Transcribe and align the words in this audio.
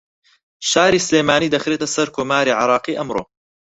شاری 0.69 0.99
سلێمانی 1.07 1.53
دەخرێتە 1.55 1.87
سەر 1.95 2.07
کۆماری 2.15 2.55
عێراقی 2.59 2.97
ئەمڕۆ 2.99 3.23